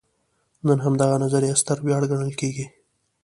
نن 0.67 0.77
همدغه 0.85 1.15
نظریه 1.23 1.55
ستره 1.61 1.81
ویاړ 1.85 2.03
ګڼل 2.11 2.31
کېږي. 2.39 2.65